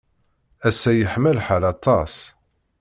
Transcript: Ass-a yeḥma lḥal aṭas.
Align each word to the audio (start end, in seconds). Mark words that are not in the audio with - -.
Ass-a 0.67 0.91
yeḥma 0.93 1.31
lḥal 1.37 1.63
aṭas. 1.73 2.15